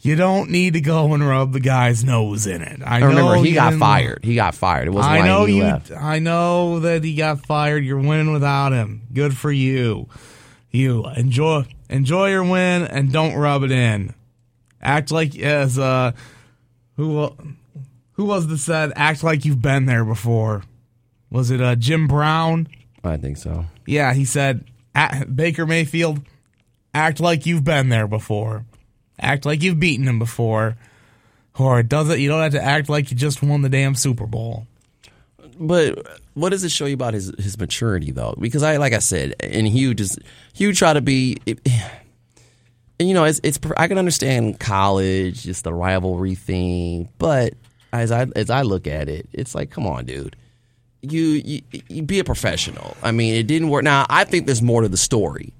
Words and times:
you 0.00 0.16
don't 0.16 0.50
need 0.50 0.72
to 0.74 0.80
go 0.80 1.14
and 1.14 1.26
rub 1.26 1.52
the 1.52 1.60
guy's 1.60 2.02
nose 2.04 2.46
in 2.46 2.60
it. 2.62 2.80
I, 2.84 2.96
I 2.96 3.04
remember 3.04 3.36
he 3.36 3.52
got 3.52 3.74
fired. 3.74 4.24
He 4.24 4.34
got 4.34 4.54
fired. 4.54 4.88
It 4.88 4.90
wasn't 4.90 5.14
I 5.14 5.18
like 5.18 5.26
know 5.26 5.44
you. 5.46 5.62
left. 5.62 5.92
I 5.92 6.18
know 6.18 6.80
that 6.80 7.04
he 7.04 7.14
got 7.14 7.46
fired. 7.46 7.84
You're 7.84 7.98
winning 8.00 8.32
without 8.32 8.72
him. 8.72 9.02
Good 9.12 9.36
for 9.36 9.52
you. 9.52 10.08
You 10.70 11.06
enjoy 11.16 11.66
enjoy 11.90 12.30
your 12.30 12.42
win 12.44 12.82
and 12.82 13.12
don't 13.12 13.34
rub 13.36 13.62
it 13.62 13.70
in. 13.70 14.14
Act 14.80 15.12
like 15.12 15.38
as 15.38 15.78
uh 15.78 16.12
who 16.96 17.30
who 18.12 18.24
was 18.24 18.46
the 18.48 18.58
said 18.58 18.92
act 18.96 19.22
like 19.22 19.44
you've 19.44 19.62
been 19.62 19.86
there 19.86 20.04
before. 20.04 20.62
Was 21.30 21.50
it 21.50 21.60
uh 21.60 21.76
Jim 21.76 22.08
Brown? 22.08 22.68
I 23.04 23.16
think 23.18 23.36
so. 23.36 23.66
Yeah, 23.86 24.14
he 24.14 24.24
said 24.24 24.64
Baker 25.34 25.66
Mayfield 25.66 26.22
act 26.94 27.20
like 27.20 27.46
you've 27.46 27.64
been 27.64 27.88
there 27.88 28.06
before. 28.08 28.64
Act 29.22 29.46
like 29.46 29.62
you've 29.62 29.80
beaten 29.80 30.06
him 30.06 30.18
before. 30.18 30.76
Or 31.58 31.80
it 31.80 31.88
doesn't 31.88 32.18
you 32.18 32.28
don't 32.28 32.40
have 32.40 32.52
to 32.52 32.62
act 32.62 32.88
like 32.88 33.10
you 33.10 33.16
just 33.16 33.42
won 33.42 33.62
the 33.62 33.68
damn 33.68 33.94
Super 33.94 34.26
Bowl. 34.26 34.66
But 35.58 36.06
what 36.34 36.50
does 36.50 36.64
it 36.64 36.70
show 36.70 36.86
you 36.86 36.94
about 36.94 37.14
his 37.14 37.32
his 37.38 37.58
maturity 37.58 38.10
though? 38.10 38.34
Because 38.38 38.62
I 38.62 38.78
like 38.78 38.92
I 38.92 38.98
said, 38.98 39.34
and 39.40 39.66
Hugh 39.66 39.94
just 39.94 40.18
Hugh 40.54 40.72
try 40.72 40.92
to 40.92 41.00
be. 41.00 41.36
and 41.46 43.08
you 43.08 43.14
know, 43.14 43.24
it's 43.24 43.40
it's 43.42 43.58
I 43.76 43.88
can 43.88 43.98
understand 43.98 44.60
college, 44.60 45.42
just 45.42 45.64
the 45.64 45.74
rivalry 45.74 46.34
thing, 46.34 47.08
but 47.18 47.54
as 47.92 48.10
I 48.10 48.26
as 48.34 48.50
I 48.50 48.62
look 48.62 48.86
at 48.86 49.08
it, 49.08 49.28
it's 49.32 49.54
like, 49.54 49.70
come 49.70 49.86
on, 49.86 50.06
dude. 50.06 50.36
You, 51.02 51.20
you 51.20 51.62
you 51.88 52.02
be 52.02 52.20
a 52.20 52.24
professional. 52.24 52.96
I 53.02 53.10
mean, 53.10 53.34
it 53.34 53.46
didn't 53.48 53.68
work. 53.68 53.82
Now, 53.82 54.06
I 54.08 54.24
think 54.24 54.46
there's 54.46 54.62
more 54.62 54.82
to 54.82 54.88
the 54.88 54.96
story. 54.96 55.52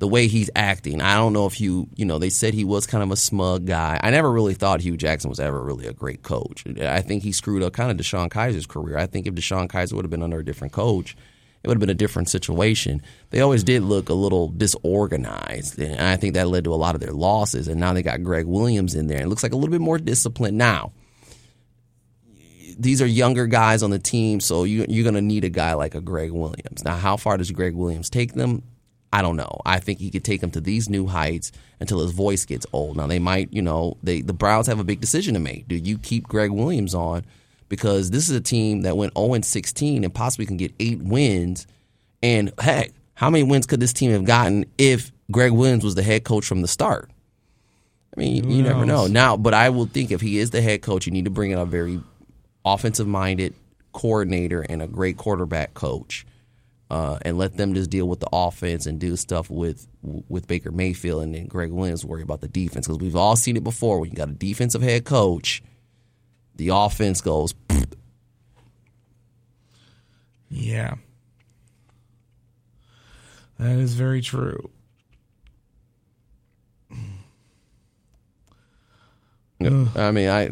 The 0.00 0.08
way 0.08 0.28
he's 0.28 0.50
acting, 0.56 1.02
I 1.02 1.14
don't 1.14 1.34
know 1.34 1.46
if 1.46 1.60
you, 1.60 1.86
you 1.94 2.06
know, 2.06 2.18
they 2.18 2.30
said 2.30 2.54
he 2.54 2.64
was 2.64 2.86
kind 2.86 3.04
of 3.04 3.10
a 3.10 3.16
smug 3.16 3.66
guy. 3.66 4.00
I 4.02 4.10
never 4.10 4.32
really 4.32 4.54
thought 4.54 4.80
Hue 4.80 4.96
Jackson 4.96 5.28
was 5.28 5.38
ever 5.38 5.62
really 5.62 5.86
a 5.86 5.92
great 5.92 6.22
coach. 6.22 6.64
I 6.80 7.02
think 7.02 7.22
he 7.22 7.32
screwed 7.32 7.62
up 7.62 7.74
kind 7.74 7.90
of 7.90 7.98
DeShone 7.98 8.30
Kizer's 8.30 8.66
career. 8.66 8.96
I 8.96 9.04
think 9.04 9.26
if 9.26 9.34
Deshaun 9.34 9.68
Kaiser 9.68 9.94
would 9.94 10.06
have 10.06 10.10
been 10.10 10.22
under 10.22 10.38
a 10.38 10.44
different 10.44 10.72
coach, 10.72 11.14
it 11.62 11.68
would 11.68 11.74
have 11.74 11.80
been 11.80 11.90
a 11.90 11.94
different 11.94 12.30
situation. 12.30 13.02
They 13.28 13.42
always 13.42 13.62
did 13.62 13.82
look 13.82 14.08
a 14.08 14.14
little 14.14 14.48
disorganized, 14.48 15.78
and 15.78 16.00
I 16.00 16.16
think 16.16 16.32
that 16.32 16.48
led 16.48 16.64
to 16.64 16.72
a 16.72 16.76
lot 16.76 16.94
of 16.94 17.02
their 17.02 17.12
losses. 17.12 17.68
And 17.68 17.78
now 17.78 17.92
they 17.92 18.02
got 18.02 18.22
Gregg 18.22 18.46
Williams 18.46 18.94
in 18.94 19.06
there, 19.06 19.18
and 19.18 19.26
it 19.26 19.28
looks 19.28 19.42
like 19.42 19.52
a 19.52 19.56
little 19.56 19.70
bit 19.70 19.82
more 19.82 19.98
disciplined 19.98 20.56
now. 20.56 20.92
These 22.78 23.02
are 23.02 23.06
younger 23.06 23.46
guys 23.46 23.82
on 23.82 23.90
the 23.90 23.98
team, 23.98 24.40
so 24.40 24.64
you, 24.64 24.86
you're 24.88 25.04
going 25.04 25.14
to 25.14 25.20
need 25.20 25.44
a 25.44 25.50
guy 25.50 25.74
like 25.74 25.94
a 25.94 26.00
Gregg 26.00 26.30
Williams. 26.30 26.82
Now, 26.82 26.96
how 26.96 27.18
far 27.18 27.36
does 27.36 27.50
Gregg 27.50 27.74
Williams 27.74 28.08
take 28.08 28.32
them? 28.32 28.62
I 29.12 29.22
don't 29.22 29.36
know. 29.36 29.60
I 29.66 29.80
think 29.80 29.98
he 29.98 30.10
could 30.10 30.24
take 30.24 30.40
them 30.40 30.52
to 30.52 30.60
these 30.60 30.88
new 30.88 31.06
heights 31.06 31.50
until 31.80 32.00
his 32.00 32.12
voice 32.12 32.44
gets 32.44 32.66
old. 32.72 32.96
Now 32.96 33.06
they 33.06 33.18
might, 33.18 33.52
you 33.52 33.62
know, 33.62 33.96
they 34.02 34.20
the 34.20 34.32
Browns 34.32 34.68
have 34.68 34.78
a 34.78 34.84
big 34.84 35.00
decision 35.00 35.34
to 35.34 35.40
make. 35.40 35.66
Do 35.66 35.74
you 35.74 35.98
keep 35.98 36.28
Gregg 36.28 36.50
Williams 36.50 36.94
on 36.94 37.24
because 37.68 38.10
this 38.10 38.28
is 38.28 38.36
a 38.36 38.40
team 38.40 38.82
that 38.82 38.96
went 38.96 39.16
0 39.18 39.40
16 39.40 40.04
and 40.04 40.14
possibly 40.14 40.46
can 40.46 40.56
get 40.56 40.72
eight 40.78 41.02
wins? 41.02 41.66
And 42.22 42.52
heck, 42.58 42.92
how 43.14 43.30
many 43.30 43.42
wins 43.42 43.66
could 43.66 43.80
this 43.80 43.92
team 43.92 44.12
have 44.12 44.24
gotten 44.24 44.64
if 44.78 45.10
Gregg 45.30 45.52
Williams 45.52 45.84
was 45.84 45.96
the 45.96 46.02
head 46.02 46.24
coach 46.24 46.44
from 46.44 46.62
the 46.62 46.68
start? 46.68 47.10
I 48.16 48.20
mean, 48.20 48.44
you, 48.44 48.56
you 48.56 48.62
never 48.62 48.84
know. 48.84 49.06
Now, 49.06 49.36
but 49.36 49.54
I 49.54 49.70
will 49.70 49.86
think 49.86 50.10
if 50.10 50.20
he 50.20 50.38
is 50.38 50.50
the 50.50 50.60
head 50.60 50.82
coach, 50.82 51.06
you 51.06 51.12
need 51.12 51.24
to 51.24 51.30
bring 51.30 51.52
in 51.52 51.58
a 51.58 51.64
very 51.64 52.00
offensive 52.64 53.06
minded 53.06 53.54
coordinator 53.92 54.62
and 54.62 54.82
a 54.82 54.86
great 54.86 55.16
quarterback 55.16 55.74
coach 55.74 56.26
uh, 56.90 57.18
and 57.22 57.38
let 57.38 57.56
them 57.56 57.74
just 57.74 57.88
deal 57.88 58.08
with 58.08 58.20
the 58.20 58.28
offense 58.32 58.86
and 58.86 58.98
do 58.98 59.16
stuff 59.16 59.48
with 59.48 59.86
with 60.02 60.46
Baker 60.48 60.72
Mayfield 60.72 61.22
and 61.22 61.34
then 61.34 61.46
Gregg 61.46 61.70
Williams 61.70 62.04
worry 62.04 62.22
about 62.22 62.40
the 62.40 62.48
defense 62.48 62.86
because 62.86 62.98
we've 62.98 63.16
all 63.16 63.36
seen 63.36 63.56
it 63.56 63.64
before. 63.64 64.00
When 64.00 64.10
you 64.10 64.16
got 64.16 64.28
a 64.28 64.32
defensive 64.32 64.82
head 64.82 65.04
coach, 65.04 65.62
the 66.56 66.68
offense 66.68 67.20
goes. 67.20 67.54
Yeah. 70.50 70.96
That 73.58 73.76
is 73.78 73.94
very 73.94 74.20
true. 74.20 74.70
I 79.62 80.10
mean, 80.10 80.28
I 80.28 80.48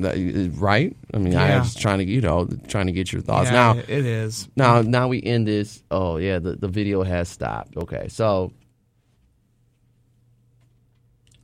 right. 0.58 0.94
I 1.14 1.18
mean, 1.18 1.34
I 1.34 1.48
Yeah. 1.48 1.58
was 1.60 1.74
trying 1.74 1.98
to 1.98 2.04
you 2.04 2.20
know 2.20 2.46
trying 2.68 2.86
to 2.86 2.92
get 2.92 3.12
your 3.12 3.22
thoughts 3.22 3.46
yeah, 3.50 3.72
now. 3.74 3.78
it 3.78 3.88
is. 3.88 4.48
Now, 4.54 4.82
now 4.82 5.08
we 5.08 5.22
end 5.22 5.46
this. 5.48 5.82
Oh 5.90 6.18
yeah, 6.18 6.38
the, 6.38 6.56
the 6.56 6.68
video 6.68 7.02
has 7.02 7.28
stopped. 7.28 7.76
Okay, 7.76 8.08
so 8.08 8.52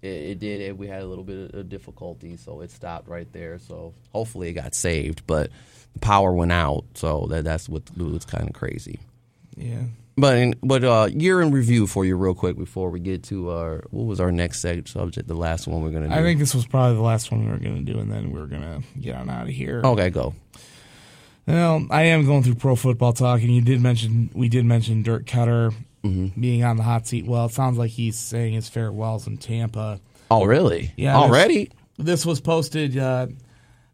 it, 0.02 0.08
it 0.08 0.38
did. 0.38 0.60
It, 0.60 0.76
we 0.76 0.86
had 0.88 1.02
a 1.02 1.06
little 1.06 1.24
bit 1.24 1.54
of 1.54 1.68
difficulty, 1.68 2.36
so 2.36 2.60
it 2.60 2.70
stopped 2.70 3.08
right 3.08 3.30
there. 3.32 3.58
So 3.58 3.94
hopefully 4.12 4.48
it 4.48 4.54
got 4.54 4.74
saved, 4.74 5.26
but 5.26 5.50
the 5.94 6.00
power 6.00 6.32
went 6.32 6.52
out. 6.52 6.84
So 6.94 7.26
that 7.30 7.44
that's 7.44 7.68
what 7.68 7.82
was 7.96 8.24
kind 8.26 8.46
of 8.48 8.54
crazy. 8.54 9.00
Yeah. 9.56 9.84
But 10.16 10.36
in, 10.38 10.54
but 10.62 10.84
uh, 10.84 11.08
year 11.12 11.40
in 11.42 11.50
review 11.50 11.86
for 11.88 12.04
you, 12.04 12.16
real 12.16 12.34
quick, 12.34 12.56
before 12.56 12.90
we 12.90 13.00
get 13.00 13.24
to 13.24 13.50
our 13.50 13.84
what 13.90 14.04
was 14.04 14.20
our 14.20 14.30
next 14.30 14.60
subject, 14.60 15.26
the 15.26 15.34
last 15.34 15.66
one 15.66 15.82
we're 15.82 15.90
gonna 15.90 16.08
do. 16.08 16.14
I 16.14 16.22
think 16.22 16.38
this 16.38 16.54
was 16.54 16.66
probably 16.66 16.94
the 16.94 17.02
last 17.02 17.32
one 17.32 17.44
we 17.44 17.50
were 17.50 17.58
going 17.58 17.84
to 17.84 17.92
do, 17.92 17.98
and 17.98 18.10
then 18.12 18.30
we 18.30 18.40
are 18.40 18.46
going 18.46 18.62
to 18.62 18.82
get 19.00 19.16
on 19.16 19.28
out 19.28 19.42
of 19.48 19.52
here. 19.52 19.82
Okay, 19.84 20.10
go. 20.10 20.34
Well, 21.46 21.86
I 21.90 22.02
am 22.04 22.24
going 22.24 22.42
through 22.42 22.54
pro 22.54 22.76
football 22.76 23.12
talk, 23.12 23.40
and 23.42 23.50
you 23.52 23.60
did 23.60 23.80
mention 23.80 24.30
we 24.34 24.48
did 24.48 24.64
mention 24.64 25.02
Dirk 25.02 25.26
Koetter 25.26 25.74
Mm-hmm. 26.04 26.38
being 26.38 26.62
on 26.64 26.76
the 26.76 26.82
hot 26.82 27.06
seat. 27.06 27.24
Well, 27.24 27.46
it 27.46 27.52
sounds 27.52 27.78
like 27.78 27.90
he's 27.90 28.18
saying 28.18 28.52
his 28.52 28.68
farewells 28.68 29.26
in 29.26 29.38
Tampa. 29.38 30.00
Oh, 30.30 30.44
really? 30.44 30.92
Yeah, 30.98 31.16
Already? 31.16 31.70
This 31.96 32.26
was 32.26 32.42
posted 32.42 32.98
uh, 32.98 33.28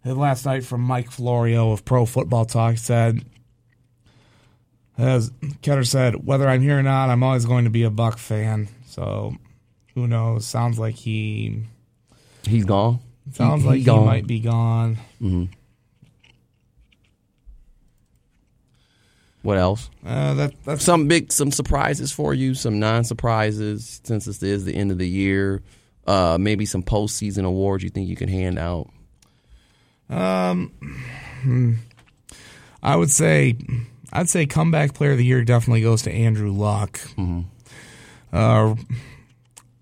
last 0.05 0.45
night 0.45 0.65
from 0.65 0.81
Mike 0.81 1.13
Florio 1.13 1.71
of 1.71 1.85
Pro 1.85 2.05
Football 2.07 2.47
Talk. 2.47 2.79
Said, 2.79 3.25
as 5.00 5.31
Koetter 5.62 5.87
said, 5.87 6.27
whether 6.27 6.49
I'm 6.49 6.61
here 6.62 6.78
or 6.78 6.83
not, 6.83 7.09
I'm 7.11 7.22
always 7.22 7.47
going 7.47 7.65
to 7.65 7.71
be 7.71 7.83
a 7.84 7.91
Buck 7.91 8.19
fan. 8.19 8.69
So, 8.87 9.34
who 9.94 10.06
knows? 10.06 10.44
Sounds 10.47 10.78
like 10.78 10.94
he 10.94 11.62
He's 12.44 12.65
gone. 12.65 13.00
sounds 13.33 13.62
He- 13.62 13.69
like 13.69 13.78
he 13.78 13.84
gone. 13.84 14.06
might 14.06 14.27
be 14.27 14.41
gone. 14.41 14.99
What 19.43 19.56
else? 19.56 19.89
Uh, 20.05 20.34
that 20.34 20.53
that's 20.65 20.84
some 20.84 21.09
big 21.09 21.33
some 21.33 21.50
surprises 21.50 22.12
for 22.12 22.34
you, 22.34 22.55
some 22.55 22.78
non 22.78 23.05
surprises 23.05 24.00
since 24.05 24.27
this 24.27 24.43
is 24.43 24.65
the 24.66 24.75
end 24.75 24.91
of 24.91 24.99
the 24.99 25.09
year. 25.09 25.62
Uh, 26.06 26.37
maybe 26.39 26.66
some 26.66 26.83
postseason 26.83 27.44
awards 27.44 27.83
you 27.84 27.89
think 27.91 28.09
you 28.09 28.16
can 28.16 28.28
hand 28.28 28.59
out. 28.59 28.91
Um, 30.10 30.72
I 32.83 32.97
would 32.97 33.10
say, 33.10 33.56
I'd 34.12 34.28
say 34.28 34.47
comeback 34.47 34.94
player 34.94 35.12
of 35.12 35.19
the 35.19 35.25
year 35.25 35.44
definitely 35.44 35.82
goes 35.82 36.03
to 36.03 36.12
Andrew 36.12 36.50
Luck. 36.53 37.00
Uh, 38.32 38.75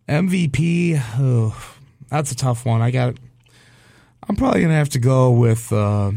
MVP, 0.08 1.00
oh, 1.18 1.74
that's 2.08 2.32
a 2.32 2.36
tough 2.36 2.64
one. 2.66 2.82
I 2.82 2.90
got. 2.90 3.16
I'm 4.28 4.36
probably 4.36 4.62
gonna 4.62 4.74
have 4.74 4.90
to 4.90 4.98
go 4.98 5.30
with 5.30 5.72
uh, 5.72 6.12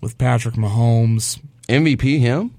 with 0.00 0.18
Patrick 0.18 0.54
Mahomes 0.56 1.40
MVP 1.68 2.18
him? 2.20 2.54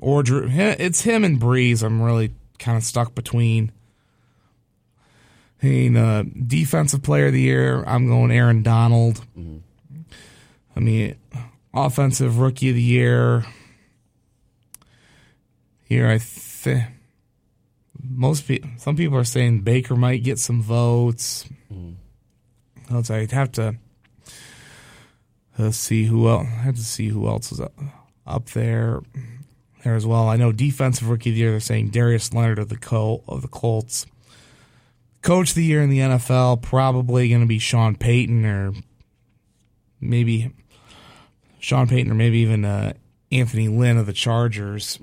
or 0.00 0.22
Drew. 0.22 0.48
It's 0.50 1.02
him 1.02 1.24
and 1.24 1.40
Brees. 1.40 1.82
I'm 1.82 2.02
really 2.02 2.32
kind 2.58 2.76
of 2.76 2.84
stuck 2.84 3.14
between. 3.14 3.72
I 5.62 5.66
mean, 5.66 5.96
uh, 5.96 6.24
defensive 6.46 7.02
player 7.04 7.26
of 7.26 7.32
the 7.32 7.40
year. 7.40 7.84
I'm 7.86 8.08
going 8.08 8.32
Aaron 8.32 8.64
Donald. 8.64 9.24
I 10.74 10.80
mean, 10.80 11.14
offensive 11.72 12.38
rookie 12.38 12.70
of 12.70 12.74
the 12.74 12.82
year. 12.82 13.44
Here, 15.92 16.08
I 16.08 16.16
think 16.16 16.84
most 18.02 18.48
people, 18.48 18.70
some 18.78 18.96
people 18.96 19.18
are 19.18 19.24
saying 19.24 19.60
Baker 19.60 19.94
might 19.94 20.24
get 20.24 20.38
some 20.38 20.62
votes. 20.62 21.44
Else 22.90 23.10
I'd 23.10 23.30
have 23.32 23.52
to 23.52 23.76
uh, 25.58 25.70
see 25.70 26.04
who 26.04 26.30
else. 26.30 26.46
I 26.46 26.62
have 26.62 26.76
to 26.76 26.82
see 26.82 27.08
who 27.08 27.28
else 27.28 27.52
is 27.52 27.60
up, 27.60 27.74
up 28.26 28.46
there 28.46 29.02
there 29.84 29.94
as 29.94 30.06
well. 30.06 30.30
I 30.30 30.36
know 30.36 30.50
defensive 30.50 31.10
rookie 31.10 31.28
of 31.28 31.34
the 31.34 31.40
year. 31.40 31.50
They're 31.50 31.60
saying 31.60 31.90
Darius 31.90 32.32
Leonard 32.32 32.58
of 32.58 32.70
the 32.70 32.78
Col- 32.78 33.22
of 33.28 33.42
the 33.42 33.48
Colts. 33.48 34.06
Coach 35.20 35.50
of 35.50 35.56
the 35.56 35.64
year 35.64 35.82
in 35.82 35.90
the 35.90 35.98
NFL 35.98 36.62
probably 36.62 37.28
going 37.28 37.42
to 37.42 37.46
be 37.46 37.58
Sean 37.58 37.96
Payton 37.96 38.46
or 38.46 38.72
maybe 40.00 40.54
Sean 41.58 41.86
Payton 41.86 42.10
or 42.10 42.14
maybe 42.14 42.38
even 42.38 42.64
uh, 42.64 42.94
Anthony 43.30 43.68
Lynn 43.68 43.98
of 43.98 44.06
the 44.06 44.14
Chargers. 44.14 44.98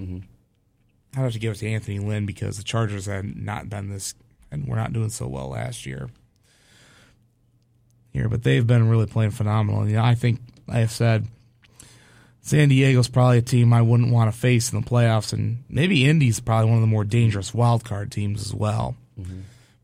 I'd 1.16 1.22
have 1.22 1.34
to 1.34 1.40
give 1.40 1.54
it 1.54 1.58
to 1.58 1.68
Anthony 1.70 2.00
Lynn 2.00 2.26
because 2.26 2.58
the 2.58 2.64
Chargers 2.64 3.06
had 3.08 3.36
not 3.36 3.70
done 3.70 3.90
this 3.90 4.14
and 4.52 4.68
we're 4.68 4.76
not 4.76 4.94
doing 4.94 5.10
so 5.10 5.28
well 5.28 5.50
last 5.50 5.86
year. 5.86 6.10
Here, 8.12 8.28
but 8.28 8.44
they've 8.44 8.66
been 8.66 8.90
really 8.90 9.06
playing 9.06 9.32
phenomenal. 9.32 9.88
You 9.88 9.98
know, 9.98 10.04
I 10.04 10.16
think 10.16 10.40
I 10.68 10.80
have 10.80 10.92
said 10.92 11.28
San 12.42 12.70
Diego's 12.70 13.08
probably 13.08 13.38
a 13.38 13.44
team 13.44 13.72
I 13.72 13.84
wouldn't 13.84 14.12
want 14.12 14.34
to 14.34 14.40
face 14.40 14.74
in 14.74 14.82
the 14.82 14.86
playoffs, 14.88 15.32
and 15.32 15.64
maybe 15.70 16.10
Indy's 16.10 16.40
probably 16.40 16.70
one 16.70 16.78
of 16.78 16.82
the 16.82 16.88
more 16.88 17.04
dangerous 17.04 17.54
wild 17.54 17.84
card 17.86 18.12
teams 18.12 18.42
as 18.42 18.54
well. 18.54 18.96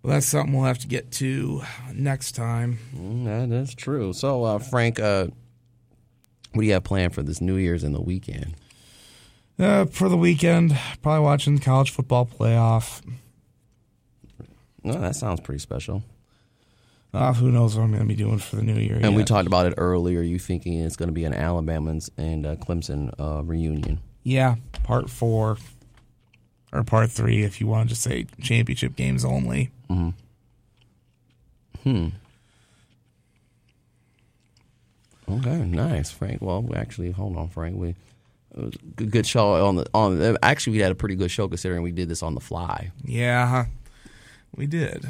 Well, 0.02 0.14
that's 0.14 0.26
something 0.26 0.54
we'll 0.54 0.66
have 0.66 0.80
to 0.80 0.88
get 0.88 1.12
to 1.14 1.62
next 1.94 2.34
time. 2.34 2.80
Mm, 2.96 3.50
that's 3.50 3.76
true. 3.76 4.14
So, 4.14 4.44
uh, 4.44 4.58
Frank, 4.60 5.00
uh, 5.00 5.28
what 6.54 6.62
do 6.62 6.68
you 6.68 6.74
have 6.74 6.84
planned 6.84 7.14
for 7.14 7.22
this 7.22 7.42
New 7.42 7.58
Year's 7.58 7.84
and 7.84 7.94
the 7.94 8.02
weekend? 8.02 8.56
Uh, 9.58 9.86
for 9.86 10.10
the 10.10 10.18
weekend, 10.18 10.78
probably 11.02 11.24
watching 11.24 11.56
the 11.56 11.62
college 11.62 11.92
football 11.92 12.26
playoff. 12.26 13.02
No, 14.84 15.00
that 15.00 15.16
sounds 15.16 15.40
pretty 15.40 15.60
special. 15.60 16.04
Uh, 17.14 17.34
who 17.34 17.50
knows 17.50 17.78
what 17.78 17.84
I'm 17.84 17.92
going 17.92 18.02
to 18.02 18.08
be 18.08 18.16
doing 18.16 18.40
for 18.40 18.58
the 18.58 18.62
new 18.62 18.76
year? 18.76 19.00
And 19.02 19.16
we 19.16 19.24
talked 19.24 19.48
about 19.48 19.66
it 19.68 19.76
earlier. 19.78 20.22
You 20.22 20.38
thinking 20.38 20.74
it's 20.80 20.98
going 20.98 21.08
to 21.08 21.14
be 21.14 21.24
an 21.24 21.32
Alabamans 21.32 22.10
and 22.18 22.46
uh, 22.46 22.56
Clemson 22.58 23.14
uh, 23.18 23.42
reunion? 23.44 24.02
Yeah, 24.24 24.56
part 24.84 25.10
four 25.10 25.58
or 26.74 26.84
part 26.84 27.10
three, 27.10 27.44
if 27.44 27.62
you 27.62 27.68
want 27.68 27.88
to 27.88 27.96
just 27.96 28.02
say 28.02 28.26
championship 28.42 28.98
games 28.98 29.24
only. 29.24 29.72
Hmm. 29.88 30.10
Okay, 35.30 35.58
nice, 35.58 36.12
Frank. 36.12 36.42
Well, 36.42 36.62
we 36.64 36.76
actually, 36.76 37.12
hold 37.12 37.38
on, 37.38 37.48
Frank. 37.48 37.78
We 37.78 37.90
it 37.90 37.96
was 37.96 37.96
a 37.96 38.15
good, 38.96 39.12
good 39.12 39.26
show 39.28 39.66
on 39.66 39.76
the 39.76 39.86
on. 39.94 40.38
Actually, 40.42 40.78
we 40.78 40.80
had 40.84 40.92
a 40.92 40.96
pretty 40.96 41.16
good 41.16 41.32
show 41.32 41.48
considering 41.48 41.84
we 41.84 41.92
did 41.92 42.10
this 42.10 42.24
on 42.24 42.34
the 42.36 42.42
fly. 42.42 42.92
Yeah, 43.04 43.66
we 44.56 44.66
did. 44.68 45.06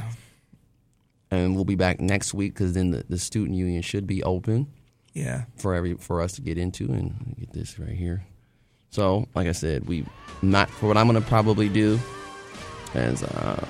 And 1.31 1.55
we'll 1.55 1.65
be 1.65 1.75
back 1.75 1.99
next 1.99 2.33
week 2.33 2.53
because 2.53 2.73
then 2.73 2.91
the, 2.91 3.03
the 3.09 3.17
student 3.17 3.57
union 3.57 3.81
should 3.81 4.05
be 4.07 4.23
open 4.23 4.67
Yeah. 5.13 5.45
for 5.57 5.73
every 5.73 5.95
for 5.95 6.21
us 6.21 6.33
to 6.33 6.41
get 6.41 6.57
into 6.57 6.85
and 6.85 7.35
get 7.39 7.51
this 7.53 7.77
right 7.79 7.89
here. 7.95 8.25
So, 8.91 9.27
like 9.35 9.47
I 9.47 9.51
said, 9.51 9.87
we 9.87 10.05
not 10.41 10.69
for 10.69 10.87
what 10.87 10.97
I'm 10.97 11.07
gonna 11.07 11.21
probably 11.21 11.67
do 11.69 11.99
is 12.93 13.23
uh, 13.23 13.65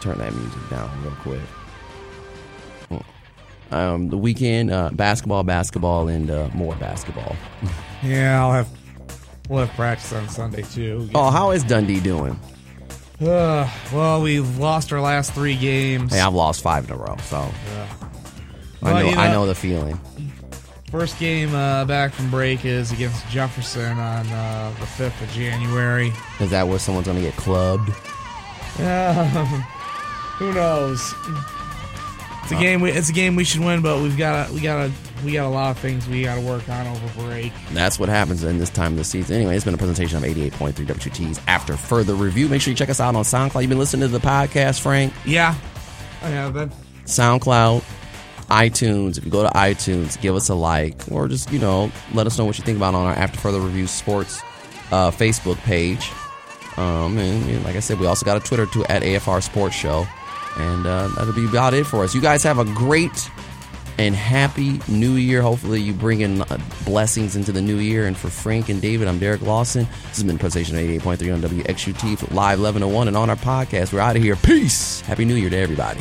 turn 0.00 0.18
that 0.18 0.34
music 0.34 0.70
down 0.70 0.90
real 1.02 1.12
quick. 1.20 1.40
Um, 3.70 4.08
the 4.08 4.18
weekend, 4.18 4.70
uh, 4.70 4.90
basketball, 4.92 5.42
basketball, 5.42 6.08
and 6.08 6.30
uh, 6.30 6.48
more 6.54 6.74
basketball. 6.76 7.34
Yeah, 8.04 8.42
I'll 8.44 8.52
have 8.52 8.68
we'll 9.48 9.66
have 9.66 9.74
practice 9.76 10.12
on 10.12 10.28
Sunday 10.28 10.62
too. 10.62 11.08
Oh, 11.14 11.30
how 11.30 11.50
is 11.52 11.64
Dundee 11.64 12.00
doing? 12.00 12.38
Uh, 13.20 13.70
well, 13.92 14.20
we've 14.22 14.58
lost 14.58 14.92
our 14.92 15.00
last 15.00 15.32
three 15.32 15.56
games. 15.56 16.12
Hey, 16.12 16.20
I've 16.20 16.34
lost 16.34 16.62
five 16.62 16.84
in 16.84 16.90
a 16.90 16.96
row, 16.96 17.16
so 17.24 17.36
I 17.38 17.48
Well, 18.82 18.94
know 18.94 19.10
you 19.10 19.16
I 19.16 19.26
know- 19.28 19.32
know 19.32 19.46
the 19.46 19.54
feeling. 19.54 19.98
First 20.90 21.18
game 21.18 21.52
uh, 21.54 21.84
back 21.86 22.12
from 22.12 22.30
break 22.30 22.64
is 22.64 22.92
against 22.92 23.26
Jefferson 23.28 23.98
on 23.98 24.26
uh, 24.28 24.72
the 24.78 24.86
fifth 24.86 25.20
of 25.22 25.28
January. 25.30 26.12
Is 26.38 26.50
that 26.50 26.68
where 26.68 26.78
someone's 26.78 27.06
gonna 27.08 27.20
get 27.20 27.34
clubbed? 27.36 27.88
Yeah, 28.78 29.24
who 30.38 30.52
knows? 30.52 31.14
It's 32.42 32.52
a 32.52 32.56
game. 32.56 32.80
We, 32.80 32.90
it's 32.92 33.08
a 33.08 33.12
game 33.12 33.34
we 33.36 33.42
should 33.44 33.62
win, 33.62 33.80
but 33.82 34.02
we've 34.02 34.16
got 34.18 34.50
we 34.50 34.60
got 34.60 34.90
we 35.24 35.32
got 35.32 35.46
a 35.46 35.48
lot 35.48 35.70
of 35.70 35.78
things 35.78 36.06
we 36.08 36.22
got 36.24 36.36
to 36.36 36.40
work 36.40 36.68
on 36.68 36.86
over 36.86 37.22
break. 37.22 37.52
That's 37.72 37.98
what 37.98 38.08
happens 38.08 38.44
in 38.44 38.58
this 38.58 38.70
time 38.70 38.92
of 38.92 38.98
the 38.98 39.04
season. 39.04 39.36
Anyway, 39.36 39.56
it's 39.56 39.64
been 39.64 39.74
a 39.74 39.78
presentation 39.78 40.18
of 40.18 40.24
88.3 40.24 40.72
WTs. 40.72 41.40
After 41.46 41.76
further 41.76 42.14
review, 42.14 42.48
make 42.48 42.60
sure 42.62 42.70
you 42.70 42.76
check 42.76 42.90
us 42.90 43.00
out 43.00 43.14
on 43.14 43.24
SoundCloud. 43.24 43.62
You've 43.62 43.70
been 43.70 43.78
listening 43.78 44.08
to 44.08 44.18
the 44.18 44.24
podcast, 44.24 44.80
Frank. 44.80 45.12
Yeah, 45.24 45.54
I 46.22 46.28
have 46.28 46.54
been. 46.54 46.70
SoundCloud, 47.04 47.80
iTunes. 48.48 49.18
If 49.18 49.24
you 49.24 49.30
go 49.30 49.42
to 49.42 49.50
iTunes, 49.50 50.20
give 50.20 50.34
us 50.36 50.48
a 50.48 50.54
like, 50.54 51.00
or 51.10 51.28
just 51.28 51.52
you 51.52 51.58
know 51.58 51.90
let 52.12 52.26
us 52.26 52.38
know 52.38 52.44
what 52.44 52.58
you 52.58 52.64
think 52.64 52.76
about 52.76 52.94
on 52.94 53.06
our 53.06 53.14
After 53.14 53.38
Further 53.40 53.60
Review 53.60 53.86
Sports 53.86 54.40
uh, 54.90 55.10
Facebook 55.10 55.56
page. 55.58 56.10
Um, 56.76 57.18
and, 57.18 57.48
and 57.48 57.64
like 57.64 57.76
I 57.76 57.80
said, 57.80 58.00
we 58.00 58.06
also 58.06 58.26
got 58.26 58.36
a 58.36 58.40
Twitter 58.40 58.66
too 58.66 58.84
at 58.86 59.02
AFR 59.02 59.42
Sports 59.42 59.74
Show, 59.76 60.06
and 60.56 60.86
uh, 60.86 61.08
that'll 61.08 61.32
be 61.32 61.46
about 61.46 61.74
it 61.74 61.84
for 61.84 62.02
us. 62.02 62.14
You 62.14 62.20
guys 62.20 62.42
have 62.42 62.58
a 62.58 62.64
great 62.64 63.30
and 63.98 64.14
happy 64.14 64.80
New 64.88 65.14
Year. 65.14 65.42
Hopefully, 65.42 65.80
you 65.80 65.92
bring 65.92 66.20
in 66.20 66.42
uh, 66.42 66.58
blessings 66.84 67.36
into 67.36 67.52
the 67.52 67.62
new 67.62 67.76
year. 67.76 68.06
And 68.06 68.16
for 68.16 68.28
Frank 68.28 68.68
and 68.68 68.80
David, 68.80 69.08
I'm 69.08 69.18
Derek 69.18 69.42
Lawson. 69.42 69.86
This 70.08 70.16
has 70.16 70.24
been 70.24 70.36
a 70.36 70.38
presentation 70.38 70.76
88.3 70.76 71.34
on 71.34 71.40
WXUT 71.42 72.32
Live 72.32 72.58
1101 72.60 73.08
and 73.08 73.16
on 73.16 73.30
our 73.30 73.36
podcast. 73.36 73.92
We're 73.92 74.00
out 74.00 74.16
of 74.16 74.22
here. 74.22 74.36
Peace. 74.36 75.00
Happy 75.02 75.24
New 75.24 75.36
Year 75.36 75.50
to 75.50 75.56
everybody. 75.56 76.00